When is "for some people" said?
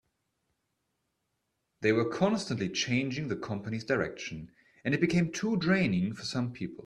6.15-6.79